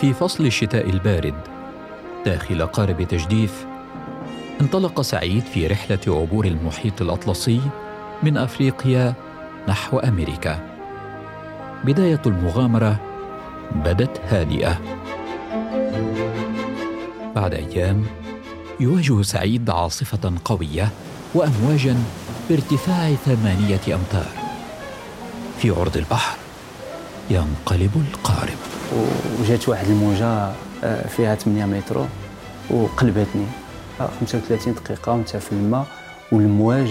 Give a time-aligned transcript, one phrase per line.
[0.00, 1.34] في فصل الشتاء البارد
[2.24, 3.66] داخل قارب تجديف
[4.60, 7.60] انطلق سعيد في رحلة عبور المحيط الأطلسي
[8.22, 9.14] من أفريقيا
[9.68, 10.60] نحو أمريكا.
[11.84, 13.00] بداية المغامرة
[13.74, 14.78] بدت هادئة.
[17.34, 18.06] بعد أيام
[18.80, 20.88] يواجه سعيد عاصفة قوية
[21.34, 21.96] وامواجا
[22.50, 24.32] بارتفاع ثمانية أمتار.
[25.58, 26.38] في عرض البحر
[27.30, 28.69] ينقلب القارب.
[29.40, 30.52] وجات واحد الموجة
[30.84, 32.06] آه، فيها 8 متر
[32.70, 33.46] وقلبتني.
[34.20, 35.86] 35 دقيقة وانت في الماء
[36.32, 36.88] والمواج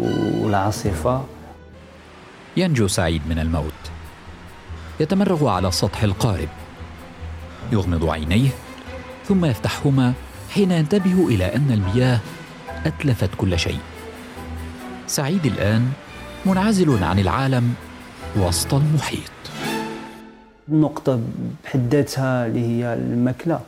[0.00, 1.24] والعاصفة.
[2.56, 3.72] ينجو سعيد من الموت.
[5.00, 6.48] يتمرغ على سطح القارب.
[7.72, 8.50] يغمض عينيه
[9.28, 10.12] ثم يفتحهما
[10.54, 12.18] حين ينتبه إلى أن المياه
[12.86, 13.78] أتلفت كل شيء.
[15.06, 15.92] سعيد الآن
[16.46, 17.74] منعزل عن العالم
[18.36, 19.43] وسط المحيط.
[20.68, 21.20] النقطة
[21.64, 23.60] بحد ذاتها اللي هي الماكلة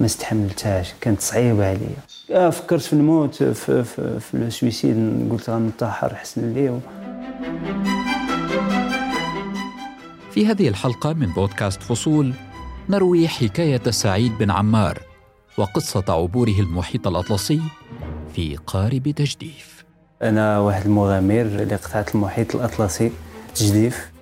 [0.00, 1.96] ما استحملتهاش كانت صعيبة عليا.
[2.30, 6.80] آه، فكرت في الموت في, في, في السويسيد قلت غنتحر حسن لي
[10.30, 12.34] في هذه الحلقة من بودكاست فصول
[12.88, 14.98] نروي حكاية سعيد بن عمار
[15.58, 17.60] وقصة عبوره المحيط الأطلسي
[18.34, 19.84] في قارب تجديف.
[20.22, 23.12] أنا واحد المغامر لقطعة المحيط الأطلسي
[23.54, 24.15] تجديف.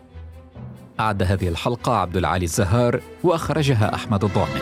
[1.01, 4.61] أعد هذه الحلقة عبد العالي الزهار وأخرجها أحمد الضامن.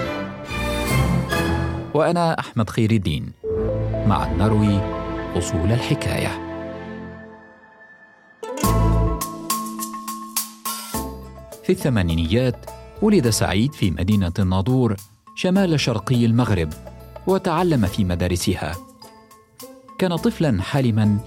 [1.95, 3.33] وأنا أحمد خير الدين.
[4.07, 4.81] مع نروي
[5.37, 6.53] أصول الحكاية.
[11.65, 12.57] في الثمانينيات
[13.03, 14.97] ولد سعيد في مدينة الناظور
[15.35, 16.73] شمال شرقي المغرب
[17.27, 18.77] وتعلم في مدارسها.
[19.99, 21.19] كان طفلا حالما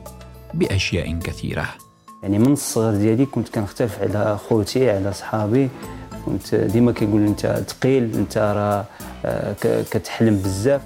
[0.54, 1.85] بأشياء كثيرة.
[2.24, 5.70] يعني من الصغر ديالي كنت كنختلف على خوتي على صحابي.
[6.26, 8.86] كنت ديما كيقول أنت ثقيل أنت راه
[9.26, 9.56] آه،
[9.92, 10.82] كتحلم بزاف.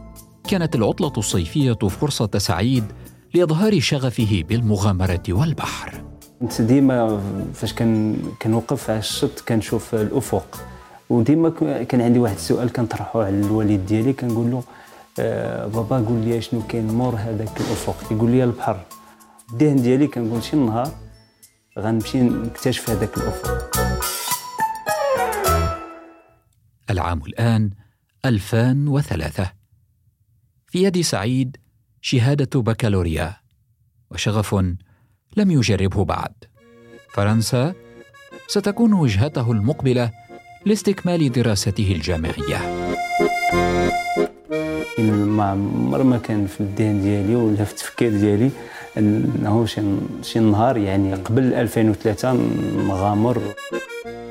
[0.50, 2.84] كانت العطلة الصيفية فرصة سعيد
[3.34, 6.04] لإظهار شغفه بالمغامرة والبحر.
[6.42, 7.22] كنت ديما
[7.54, 10.58] فاش كان كنوقف على الشط كنشوف الأفق.
[11.10, 11.50] وديما
[11.90, 14.64] كان عندي واحد السؤال كنطرحه على الوالد ديالي كنقول له
[15.20, 18.80] آه بابا قول لي شنو كاين مور هذاك الأفق؟ يقول لي البحر.
[19.54, 20.92] الذهن ديالي كنقول شي نهار
[21.78, 23.72] غنمشي نكتشف هذاك الأفق.
[26.90, 27.70] العام الآن
[28.26, 29.52] 2003
[30.68, 31.58] في يد سعيد
[32.02, 33.38] شهادة بكالوريا
[34.12, 34.56] وشغف
[35.38, 36.34] لم يجربه بعد.
[37.14, 37.74] فرنسا
[38.48, 40.12] ستكون وجهته المقبلة
[40.66, 42.90] لاستكمال دراسته الجامعية.
[45.00, 48.52] ما عمر ما كان في الذهن ديالي ولا في التفكير ديالي
[48.98, 49.82] إنه شي
[50.22, 52.34] شي نهار يعني قبل 2003
[52.88, 53.42] نغامر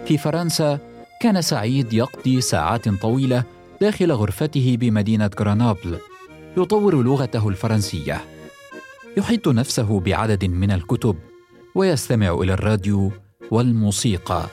[0.06, 0.78] في فرنسا
[1.20, 3.44] كان سعيد يقضي ساعات طويلة
[3.80, 5.98] داخل غرفته بمدينة غرانابل
[6.56, 8.20] يطور لغته الفرنسية.
[9.16, 11.16] يحيط نفسه بعدد من الكتب
[11.74, 13.12] ويستمع إلى الراديو
[13.50, 14.46] والموسيقى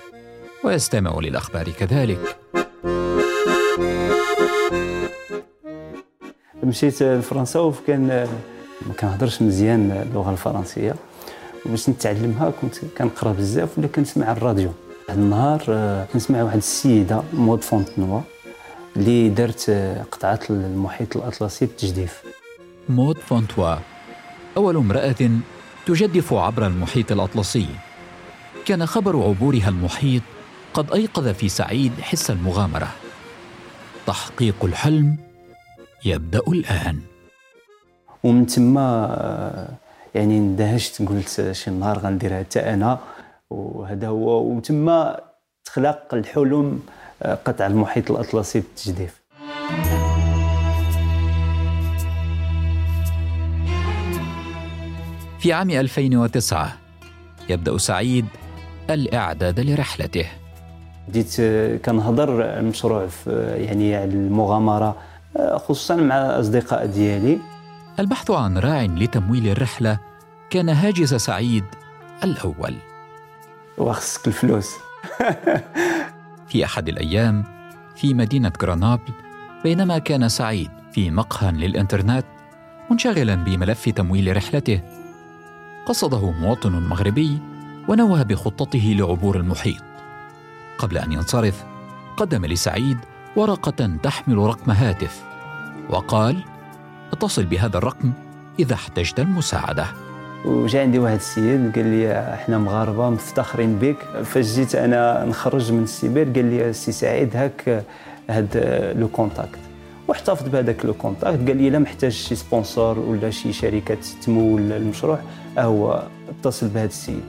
[0.64, 2.38] ويستمع للأخبار كذلك.
[6.64, 8.28] مشيت لفرنسا وكان
[8.86, 10.96] ما كنهضرش مزيان اللغة الفرنسية.
[11.66, 14.72] وباش نتعلمها كنت كنقرأ بزاف ولا كنسمع الراديو.
[15.08, 18.22] واحد النهار آه، كنسمع واحد السيدة مود فونتنوا
[18.96, 22.24] اللي دارت آه، قطعة المحيط الأطلسي بالتجديف
[22.90, 23.76] مود فونتوا
[24.58, 25.30] أول امرأة
[25.86, 27.68] تجدف عبر المحيط الأطلسي.
[28.66, 30.22] كان خبر عبورها المحيط
[30.74, 32.88] قد أيقظ في سعيد حس المغامرة.
[34.08, 35.18] تحقيق الحلم
[36.06, 37.00] يبدأ الآن.
[38.26, 39.68] ومن تما آه،
[40.16, 43.00] يعني اندهشت قلت شي نهار غنديرها حتى أنا.
[43.50, 45.20] وهذا هو وتما
[45.66, 46.80] تخلق الحلم
[47.24, 49.22] آه، قطع المحيط الأطلسي بالتجديف
[55.40, 56.74] في عام 2009
[57.50, 58.26] يبدأ سعيد
[58.90, 60.26] الإعداد لرحلته.
[61.08, 64.96] بديت آه، كنهضر المشروع في يعني المغامرة
[65.56, 67.55] خصوصا مع الأصدقاء ديالي.
[68.00, 70.00] البحث عن راع لتمويل الرحلة
[70.50, 71.64] كان هاجس سعيد
[72.24, 72.76] الأول.
[73.78, 74.76] وخصك الفلوس
[76.50, 77.44] في أحد الأيام
[77.96, 79.14] في مدينة غرانابل
[79.64, 82.26] بينما كان سعيد في مقهى للإنترنت
[82.92, 84.82] منشغلا بملف تمويل رحلته.
[85.86, 87.40] قصده مواطن مغربي
[87.88, 89.84] ونوه بخطته لعبور المحيط.
[90.78, 91.64] قبل أن ينصرف
[92.18, 92.98] قدم لسعيد
[93.36, 95.24] ورقة تحمل رقم هاتف
[95.90, 96.55] وقال
[97.14, 98.12] اتصل بهذا الرقم
[98.60, 99.86] إذا احتجت المساعدة.
[100.46, 103.98] وجا عندي واحد السيد قال لي إحنا مغاربة مفتخرين بك.
[104.24, 107.84] فاش جيت أنا نخرج من السيبر قال لي السي سعيد هاك
[108.30, 108.58] هاد
[108.98, 109.60] le contact.
[110.08, 115.20] واحتفظ بهذاك le contact قال لي لا محتاج شي sponsor ولا شي شركة تمول المشروع
[115.58, 117.24] هو اتصل بهذا السيد.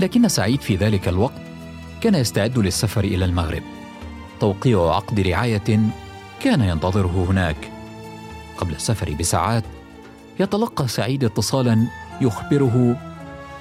[0.00, 1.40] لكن سعيد في ذلك الوقت
[2.00, 3.62] كان يستعد للسفر إلى المغرب.
[4.40, 5.80] توقيع عقد رعاية
[6.40, 7.56] كان ينتظره هناك.
[8.60, 9.64] قبل السفر بساعات
[10.40, 11.86] يتلقى سعيد اتصالا
[12.20, 12.96] يخبره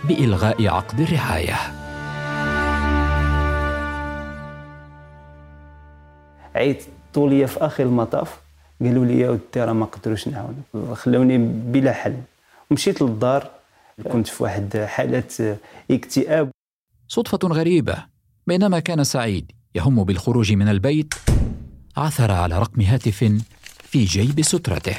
[0.04, 1.56] بإلغاء عقد الرعاية.
[6.56, 6.86] عيت
[7.18, 8.40] لي في آخر المطاف
[8.82, 10.64] قالوا لي يا ودي راه ما قدروش نعاون
[10.94, 12.16] خلوني بلا حل.
[12.72, 13.50] مشيت للدار
[14.12, 15.58] كنت في واحد حاله
[15.92, 16.50] اكتئاب.
[17.08, 18.06] صدفة غريبة
[18.48, 21.14] بينما كان سعيد يهم بالخروج من البيت
[21.98, 23.34] عثر على رقم هاتف
[23.90, 24.96] في جيب سترته.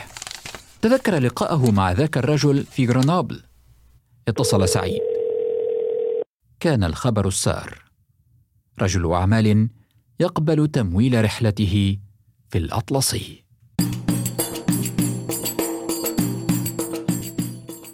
[0.82, 3.42] تذكر لقاءه مع ذاك الرجل في غرنابل.
[4.28, 5.00] اتصل سعيد.
[6.60, 7.84] كان الخبر السار.
[8.82, 9.68] رجل أعمال
[10.20, 11.98] يقبل تمويل رحلته
[12.48, 13.44] في الأطلسي.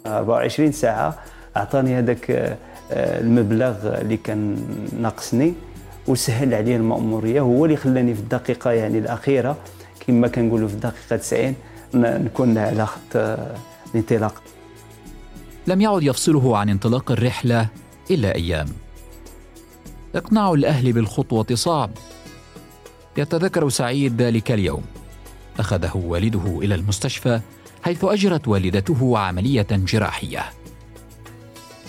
[0.05, 1.19] 24 ساعة
[1.57, 4.67] أعطاني هذاك آه، المبلغ اللي كان
[5.01, 5.53] ناقصني
[6.07, 9.57] وسهل علي المأمورية هو اللي خلاني في الدقيقة يعني الأخيرة.
[10.07, 11.55] كما كنقولوا في الدقيقة 90
[11.93, 13.55] نكون على خط آه،
[13.95, 14.41] الانطلاق.
[15.67, 17.67] لم يعد يفصله عن انطلاق الرحلة
[18.11, 18.67] إلا أيام.
[20.15, 21.91] إقناع الأهل بالخطوة صعب.
[23.17, 24.83] يتذكر سعيد ذلك اليوم.
[25.59, 27.39] أخذه والده إلى المستشفى
[27.83, 30.45] حيث أجرت والدته عملية جراحية.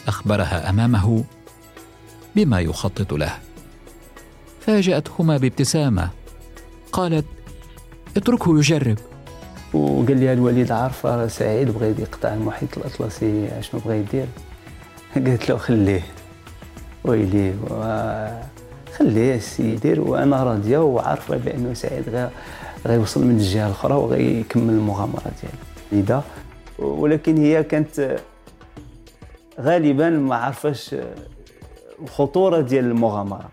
[0.09, 1.25] أخبرها أمامه
[2.37, 3.39] بما يخطط له.
[4.61, 6.11] فاجأتهما بابتسامة.
[6.93, 7.25] قالت
[8.17, 8.99] اتركه يجرب.
[9.75, 14.27] وقال لي الوالد عارفة سعيد بغى يقطع المحيط الأطلسي شنو بغى يدير؟
[15.15, 16.03] قالت له خليه.
[17.05, 17.55] ويلي
[18.99, 22.29] خليه يدير وأنا راضية وعارفة بأنه سعيد
[22.87, 25.59] غيوصل من الجهة الأخرى وغيكمل المغامرة ديالو.
[25.93, 26.25] لذا
[26.79, 28.17] ولكن هي كانت
[29.61, 30.95] غالبا ما عرفاش
[32.03, 33.51] الخطورة ديال المغامرة.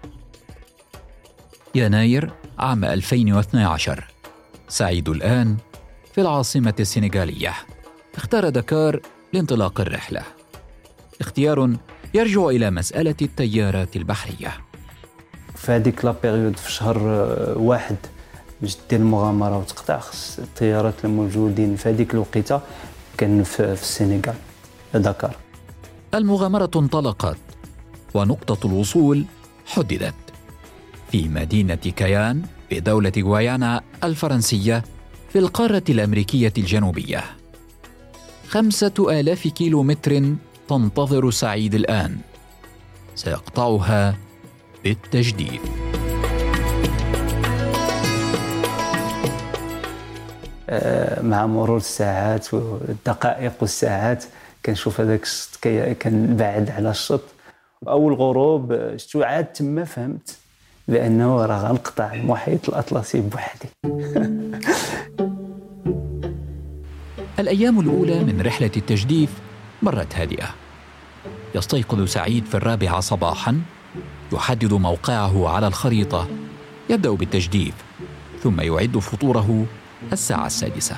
[1.76, 4.15] يناير عام 2012
[4.76, 5.58] سعيد الآن
[6.14, 7.54] في العاصمة السنغالية.
[8.16, 9.00] اختار دكار
[9.34, 10.22] لانطلاق الرحلة.
[11.22, 11.76] اختيار
[12.14, 14.52] يرجع إلى مسألة التيارات البحرية.
[15.56, 17.96] في هذيك la période في شهر آه، واحد
[18.62, 22.62] باش دير المغامرة وتقطع خص التيارات الموجودين في هذيك الوقيتة
[23.18, 24.36] كان في, السنغال.
[24.94, 25.36] دكار.
[26.14, 27.38] المغامرة انطلقت
[28.14, 29.26] ونقطة الوصول
[29.66, 30.14] حددت.
[31.12, 32.42] في مدينة كيان
[32.76, 34.84] في دوله غويانا الفرنسية
[35.30, 37.24] في القارة الأمريكية الجنوبية.
[38.48, 40.24] خمسة آلاف كيلو متر
[40.70, 42.18] تنتظر سعيد الآن.
[43.16, 44.18] سيقطعها
[44.84, 45.62] بالتجديد.
[50.70, 54.24] آه، مع مرور الساعات والدقائق والساعات
[54.66, 55.58] كنشوف هذاك الشط
[56.00, 57.24] كان بعد على الشط
[57.88, 60.45] أول غروب شتو عاد تما فهمت.
[60.88, 63.70] بانه راه غنقطع المحيط الأطلسي بوحدي.
[67.40, 69.30] الأيام الأولى من رحلة التجديف
[69.82, 70.48] مرت هادئة.
[71.56, 73.62] يستيقظ سعيد في الرابعه صباحا
[74.34, 76.28] يحدد موقعه على الخريطة
[76.90, 77.74] يبدأ بالتجديف
[78.44, 79.66] ثم يعد فطوره
[80.14, 80.98] الساعة السادسة.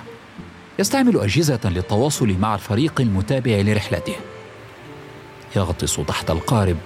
[0.79, 4.15] يستعمل أجهزة للتواصل مع الفريق المتابع لرحلته.
[5.55, 6.77] يغطس تحت القارب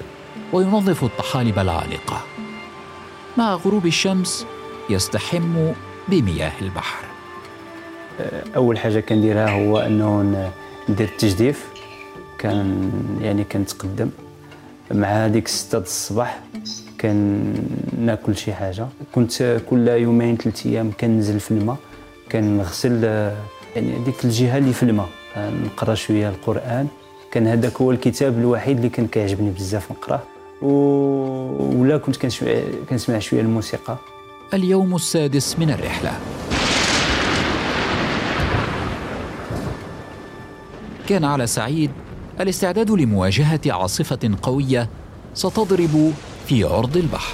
[0.54, 2.22] وينظف الطحالب العالقة.
[3.38, 4.46] مع غروب الشمس
[4.90, 5.72] يستحم
[6.08, 7.06] بمياه البحر.
[8.56, 10.22] أول حاجة كنديرها هو أنه
[10.90, 11.68] ندير التجديف.
[12.38, 14.10] كان يعني كنتقدم.
[14.92, 16.40] مع هذيك ستة الصباح
[17.02, 18.88] كناكل شي حاجة.
[19.16, 21.78] كنت كل يومين ثلاث أيام كننزل في الماء.
[22.32, 23.04] كنغسل
[23.76, 25.10] يعني ديك الجهة اللي في الماء.
[25.38, 26.88] نقرأ شوية القرآن.
[27.32, 30.24] كان هذاك هو الكتاب الوحيد اللي كان كيعجبني بزاف نقرأه.
[30.62, 32.16] ولا كنت
[32.90, 33.98] كنسمع شوية الموسيقى.
[34.54, 36.12] اليوم السادس من الرحلة.
[41.08, 41.92] كان على سعيد
[42.40, 44.90] الاستعداد لمواجهة عاصفة قوية
[45.34, 46.14] ستضرب
[46.48, 47.34] في عرض البحر.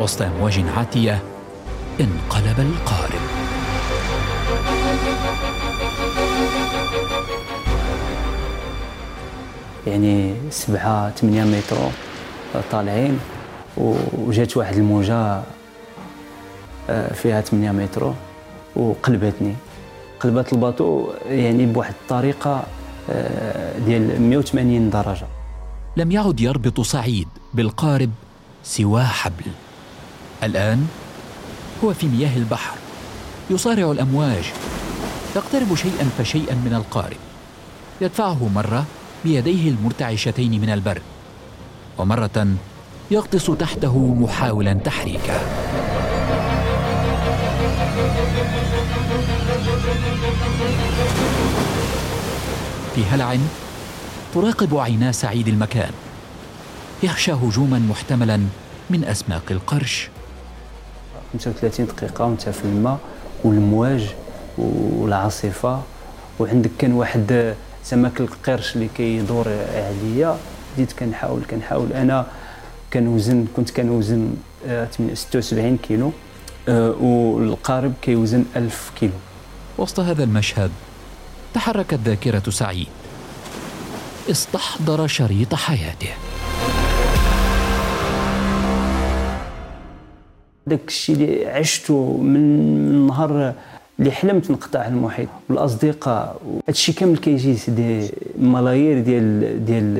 [0.00, 1.22] وسط امواج عاتية
[2.00, 3.03] انقلب القارب
[9.86, 11.76] يعني سبعة ثمانية متر
[12.72, 13.18] طالعين
[14.18, 15.42] وجات واحد الموجة
[16.90, 18.12] آه، فيها ثمانية متر
[18.76, 19.54] وقلبتني.
[20.20, 22.64] قلبات الباطو يعني بواحد الطريقة
[23.10, 25.26] آه، ديال 180 درجة.
[25.96, 28.10] لم يعد يربط سعيد بالقارب
[28.64, 29.44] سوى حبل.
[30.42, 30.86] الآن
[31.84, 32.76] هو في مياه البحر
[33.50, 34.44] يصارع الأمواج
[35.36, 37.16] يقترب شيئا فشيئا من القارب.
[38.00, 38.84] يدفعه مرة
[39.24, 41.02] بيديه المرتعشتين من البرد
[41.98, 42.46] ومرة
[43.10, 45.40] يغطس تحته محاولا تحريكه
[52.94, 53.36] في هلع
[54.34, 55.90] تراقب عينا سعيد المكان.
[57.02, 58.40] يخشى هجوما محتملا
[58.90, 60.08] من اسماك القرش.
[61.32, 62.98] 35 دقيقة وانت في الماء
[63.44, 64.14] والمواج
[64.58, 65.82] والعاصفة.
[66.38, 70.38] وعندك كان واحد سمك القرش اللي كيدور عليا
[70.74, 71.92] بديت كنحاول كنحاول.
[71.92, 72.26] أنا
[72.92, 74.34] كنوزن كنت كنوزن
[75.14, 76.12] 76 آه، كيلو
[76.68, 79.12] آه، والقارب كيوزن 1000 كيلو.
[79.78, 80.70] وسط هذا المشهد
[81.54, 82.88] تحركت ذاكرة سعيد.
[84.30, 86.10] استحضر شريط حياته.
[90.66, 93.54] داك الشيء اللي عشته من نهار
[93.98, 99.98] اللي حلمت نقطع المحيط والأصدقاء هادشي كامل كيجي سيدي ملايير ديال ديال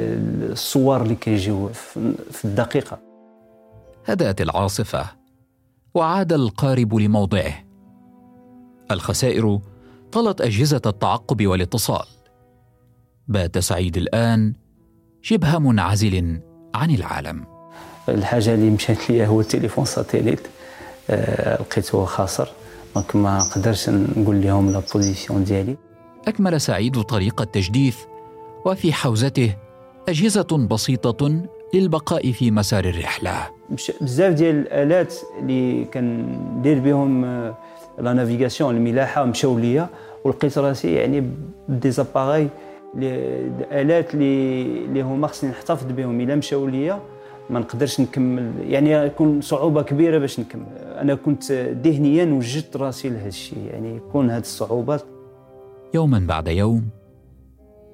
[0.52, 1.68] الصور اللي كيجيو
[2.30, 2.98] في الدقيقة.
[4.06, 5.06] هدأت العاصفة
[5.94, 7.54] وعاد القارب لموضعه.
[8.90, 9.60] الخسائر
[10.12, 12.06] طالت أجهزة التعقب والاتصال.
[13.28, 14.54] بات سعيد الآن
[15.22, 16.40] شبه منعزل
[16.74, 17.44] عن العالم.
[18.08, 20.40] الحاجة اللي مشات لي هو التليفون satellite
[21.10, 22.48] آه لقيته خاسر.
[22.94, 25.76] donc ما نقدرش نقول لهم la position ديالي.
[26.28, 27.96] أكمل سعيد طريق التجديف
[28.64, 29.56] وفي حوزته
[30.08, 31.42] أجهزة بسيطة
[31.74, 33.48] للبقاء في مسار الرحلة.
[34.00, 37.54] بزاف ديال الآلات اللي كندير بهم آه،
[37.98, 39.88] لا نافيغاسيون الملاحة مشاو ليا
[40.24, 41.30] ولقيت راسي يعني
[41.68, 42.48] بديزاباغي
[42.96, 46.20] الالات اللي اللي هما خصني نحتفظ بهم.
[46.20, 47.00] إلا مشاو ليا
[47.50, 48.52] ما نقدرش نكمل.
[48.60, 50.66] يعني يكون صعوبة كبيرة باش نكمل.
[50.76, 55.02] أنا كنت ذهنيا وجدت راسي لهذا الشيء يعني يكون هذه الصعوبات.
[55.94, 56.88] يوما بعد يوم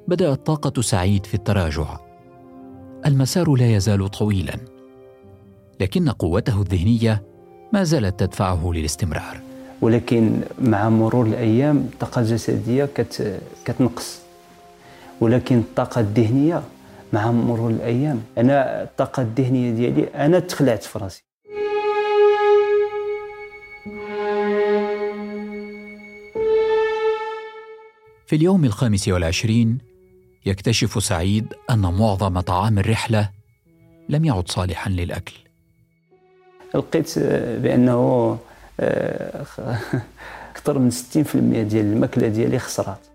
[0.08, 1.98] بدات طاقه سعيد في التراجع.
[3.06, 4.54] المسار لا يزال طويلا
[5.80, 7.22] لكن قوته الذهنية
[7.72, 9.40] ما زالت تدفعه للاستمرار.
[9.80, 14.20] ولكن مع مرور الأيام الطاقة الجسدية كت كتنقص.
[15.20, 16.62] ولكن الطاقة الذهنية
[17.12, 18.22] مع مرور الأيام.
[18.38, 21.24] أنا الطاقة الذهنية ديالي أنا تخلعت في راسي.
[28.26, 29.78] في اليوم الخامس والعشرين
[30.46, 33.30] يكتشف سعيد أن معظم طعام الرحلة
[34.08, 35.34] لم يعد صالحا للأكل.
[36.74, 37.18] لقيت
[37.58, 38.38] بأنه
[38.80, 39.46] آه،
[40.50, 41.14] أكثر من 60%
[41.68, 43.06] ديال المأكلة ديالي خسرات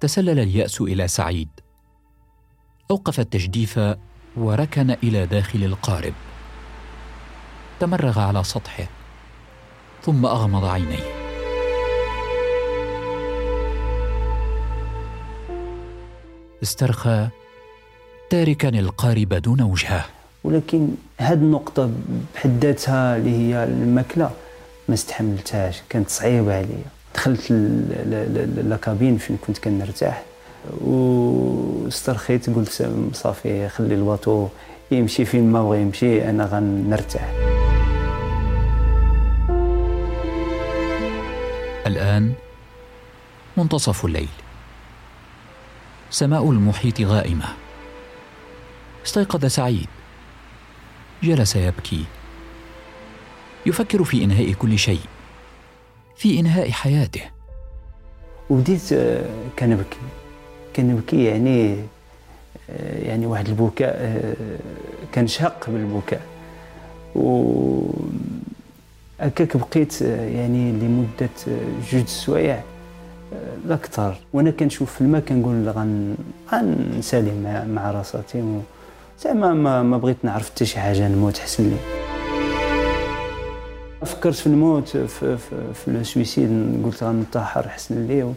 [0.00, 1.48] تسلل اليأس إلى سعيد.
[2.90, 3.80] أوقف التجديف
[4.36, 6.12] وركن إلى داخل القارب.
[7.80, 8.86] تمرغ على سطحه
[10.02, 11.16] ثم أغمض عينيه.
[16.62, 17.28] استرخى
[18.30, 20.04] تاركا القارب دون وجهه.
[20.44, 20.88] ولكن
[21.18, 21.90] هذه النقطة
[22.34, 24.30] بحد ذاتها اللي هي الماكلة
[24.88, 26.84] ما استحملتهاش كانت صعيبة عليا.
[27.14, 27.52] دخلت
[28.64, 30.22] لاكابين فين كنت كنرتاح.
[30.80, 34.48] واسترخيت قلت صافي خلي الواطو
[34.90, 37.32] يمشي فين ما بغى يمشي أنا غنرتاح.
[41.86, 42.32] الآن
[43.56, 44.28] منتصف الليل.
[46.10, 47.44] سماء المحيط غائمة.
[49.06, 49.86] استيقظ سعيد.
[51.22, 52.04] جلس يبكي.
[53.66, 55.00] يفكر في إنهاء كل شيء.
[56.16, 57.22] في إنهاء حياته.
[58.50, 59.24] وبديت آه،
[59.58, 59.98] كنبكي
[60.76, 61.76] كنبكي يعني
[63.02, 64.22] يعني واحد البكاء
[65.14, 66.20] كنشهق بالبكاء.
[67.16, 67.82] و
[69.20, 71.28] هكاك بقيت يعني لمدة
[71.92, 72.60] جوج سوايع
[73.66, 76.16] لا أكثر وأنا كنشوف في الماء كنقول غن
[76.52, 78.42] غنسالي مع, مع راساتي.
[78.42, 78.60] و...
[79.22, 81.76] زعما ما, ما بغيت نعرف حتى شي حاجة نموت حسن لي.
[84.06, 85.06] فكرت في الموت في,
[85.36, 88.32] في, في السويسيد قلت غنتحر حسن لي.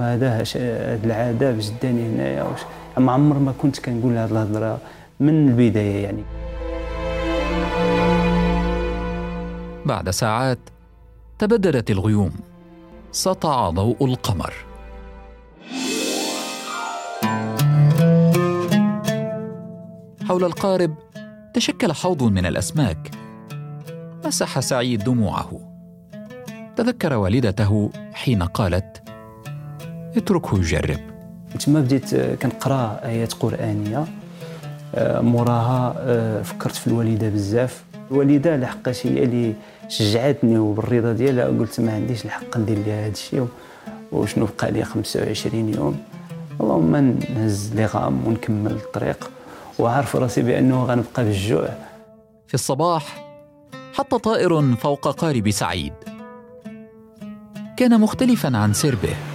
[0.00, 2.56] وهذا هاد العاده باش داني هنايا
[2.98, 4.78] ما عمر ما كنت كنقول هاد الهضرة
[5.20, 6.22] من البداية يعني.
[9.86, 10.58] بعد ساعات
[11.38, 12.32] تبددت الغيوم
[13.12, 14.54] سطع ضوء القمر.
[20.28, 20.94] حول القارب
[21.54, 23.10] تشكل حوض من الأسماك
[24.24, 25.60] مسح سعيد دموعه.
[26.76, 29.03] تذكر والدته حين قالت
[30.16, 31.00] اتركه يجرب.
[31.60, 34.04] تما بديت كنقرا آيات قرآنية
[34.94, 37.84] آه، موراها آه، فكرت في الوالدة بزاف.
[38.10, 39.54] الوالدة لحقاش هي اللي
[39.88, 43.48] شجعتني وبالرضا ديالها قلت ما عنديش الحق ندير لها هذا الشيء
[44.12, 45.98] وشنو بقى لي 25 يوم.
[46.60, 46.96] اللهم
[47.36, 49.30] نهز لي غام ونكمل الطريق.
[49.78, 51.68] وعارف راسي بأنه غنبقى بالجوع.
[52.46, 53.24] في الصباح
[53.92, 55.92] حط طائر فوق قارب سعيد.
[57.76, 59.33] كان مختلفا عن سربه.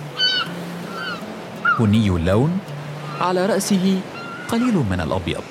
[1.80, 2.60] بني اللون؟
[3.22, 4.00] على رأسه.
[4.50, 5.42] قليل من الأبيض.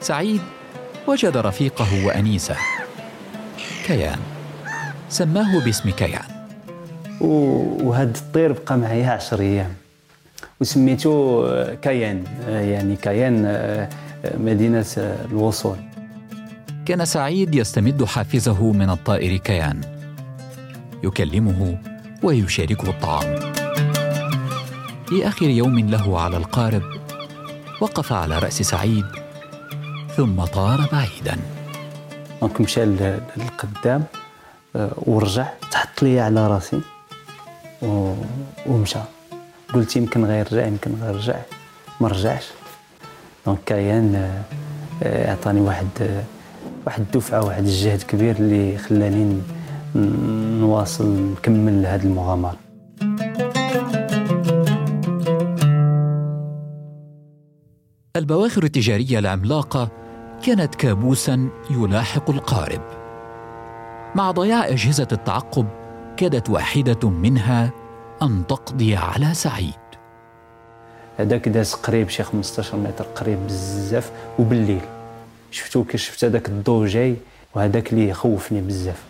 [0.00, 0.40] سعيد.
[1.06, 2.56] وجد رفيقه وأنيسه.
[3.86, 4.18] كيان.
[5.08, 6.46] سماه باسم كيان.
[7.20, 9.72] وهذا الطير بقى معايا عشر أيام.
[10.60, 11.44] وسميته
[11.74, 12.24] كيان.
[12.48, 13.88] يعني كيان
[14.38, 14.86] مدينة
[15.30, 15.76] الوصول.
[16.86, 19.80] كان سعيد يستمد حافزه من الطائر كيان.
[21.04, 21.78] يكلمه
[22.22, 23.53] ويشاركه الطعام.
[25.08, 26.82] في آخر يوم له على القارب
[27.80, 29.04] وقف على رأس سعيد
[30.16, 31.36] ثم طار بعيدا.
[32.40, 34.04] دونك مشى للقدام
[34.96, 36.80] ورجع تحط لي على راسي
[38.66, 38.98] ومشى.
[39.74, 41.36] قلت يمكن غيرجع يمكن غيرجع
[42.00, 42.44] ما رجعش.
[43.46, 44.42] دونك كيان
[45.02, 45.88] عطاني واحد
[46.86, 49.40] واحد الدفعة واحد الجهد كبير اللي خلاني
[50.60, 52.63] نواصل نكمل هذه المغامرة.
[58.16, 59.88] البواخر التجارية العملاقة
[60.46, 62.80] كانت كابوسا يلاحق القارب.
[64.14, 65.66] مع ضياع أجهزة التعقب
[66.16, 67.70] كادت واحدة منها
[68.22, 69.74] أن تقضي على سعيد.
[71.16, 74.82] هذاك داز قريب شي 15 متر قريب بزاف وبالليل.
[75.50, 77.16] شفتو كي شفت هذاك الضوء جاي
[77.54, 79.02] وهذاك اللي يخوفني بزاف.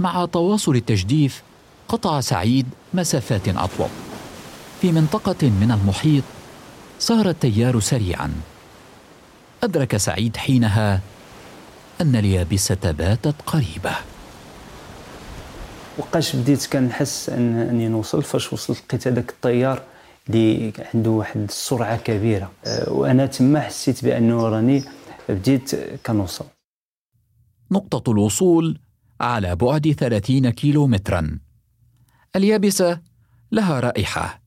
[0.00, 1.42] مع تواصل التجديف
[1.88, 3.88] قطع سعيد مسافات أطول.
[4.80, 6.24] في منطقة من المحيط
[6.98, 8.32] سار التيار سريعا.
[9.62, 11.00] أدرك سعيد حينها
[12.00, 13.94] أن اليابسة باتت قريبة.
[15.98, 19.82] وقاش بديت كنحس ان أني نوصل فاش وصلت لقيت هذاك الطيار
[20.28, 22.52] اللي عنده واحد السرعة كبيرة.
[22.66, 24.84] أه، وأنا تما حسيت بأنه راني
[25.28, 25.74] بديت
[26.06, 26.44] كنوصل.
[27.70, 28.78] نقطة الوصول
[29.20, 31.38] على بعد ثلاثين كيلو مترا
[32.36, 33.00] اليابسة
[33.52, 34.42] لها رائحة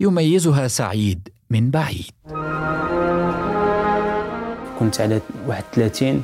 [0.00, 2.10] يميزها سعيد من بعيد.
[4.78, 6.22] كنت على واحد 30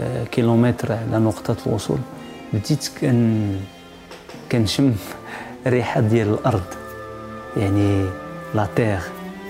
[0.00, 1.98] أه، كيلومتر على نقطة الوصول.
[2.52, 3.50] بديت كن
[4.52, 4.92] كنشم
[5.66, 6.62] الريحه ديال الأرض
[7.56, 8.06] يعني
[8.54, 9.02] لا تيغ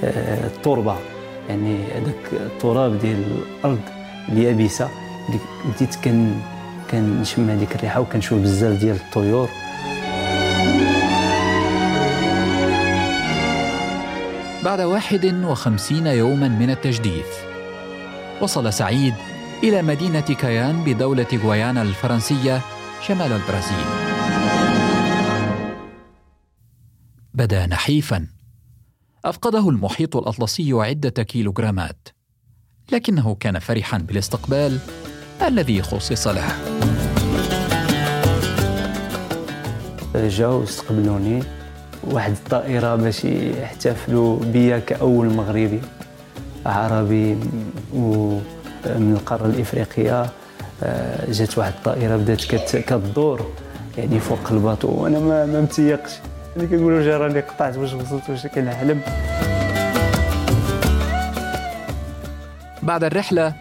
[0.05, 0.97] آه، التربة.
[1.49, 3.25] يعني هذاك التراب ديال
[3.59, 3.81] الأرض
[4.29, 4.89] اليابسه
[5.65, 6.33] بديت كن
[6.91, 9.49] كنشم هذيك الريحة وكنشوف بزاف ديال الطيور.
[14.65, 17.50] بعد واحد وخمسين يوما من التجديف.
[18.41, 19.15] وصل سعيد
[19.65, 22.61] إلى مدينة كيان بدولة غويانا الفرنسية
[23.07, 23.85] شمال البرازيل.
[27.35, 28.27] بدا نحيفا.
[29.25, 32.09] أفقده المحيط الأطلسي عدة كيلوغرامات.
[32.93, 34.79] لكنه كان فرحا بالاستقبال
[35.43, 36.49] الذي خصص له.
[40.15, 41.43] جاو استقبلوني.
[42.05, 45.81] واحد الطائرة باش يحتفلوا بيا كأول مغربي.
[46.67, 47.37] عربي
[47.95, 50.27] ومن القارة الإفريقية
[50.83, 53.51] آه، جات واحد الطائرة بدات كتدور
[53.99, 54.89] يعني فوق الباطو.
[54.89, 56.11] وأنا ما, ما متيقش.
[56.57, 59.01] اللي كنقولوا جا راني قطعت واش وصلت واش كنحلم
[62.83, 63.55] بعد الرحلة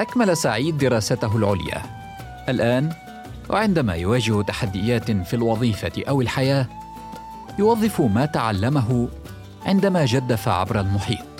[0.00, 1.82] أكمل سعيد دراسته العليا.
[2.48, 2.90] الآن
[3.50, 6.66] وعندما يواجه تحديات في الوظيفة أو الحياة
[7.58, 9.08] يوظف ما تعلمه
[9.66, 11.31] عندما جدف عبر المحيط.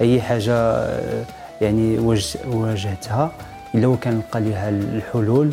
[0.00, 0.86] أي حاجة
[1.60, 1.98] يعني
[2.46, 3.32] واجهتها.
[3.74, 5.50] إلا وكان لقى لها الحلول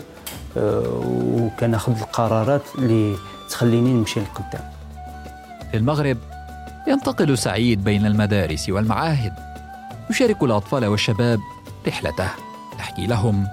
[0.58, 1.02] آه،
[1.34, 3.16] وكناخذ القرارات اللي
[3.50, 4.72] تخليني نمشي لقدام.
[5.72, 6.18] في المغرب
[6.88, 9.34] ينتقل سعيد بين المدارس والمعاهد
[10.10, 11.40] يشارك الأطفال والشباب
[11.88, 12.30] رحلته
[12.80, 13.48] يحكي لهم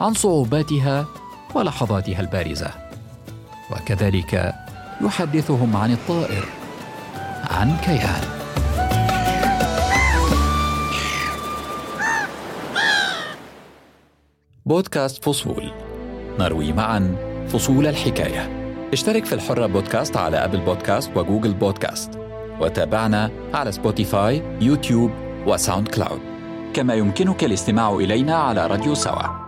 [0.00, 1.06] عن صعوباتها
[1.54, 2.70] ولحظاتها البارزة.
[3.70, 4.54] وكذلك
[5.00, 6.44] يحدثهم عن الطائر
[7.50, 8.41] عن كيان.
[14.72, 15.72] بودكاست فصول.
[16.38, 17.16] نروي معا
[17.48, 18.50] فصول الحكاية.
[18.92, 22.10] اشترك في الحرة بودكاست على أبل بودكاست وجوجل بودكاست.
[22.60, 25.10] وتابعنا على سبوتيفاي يوتيوب
[25.46, 26.20] وساوند كلاود.
[26.74, 29.41] كما يمكنك الاستماع إلينا على راديو سوا.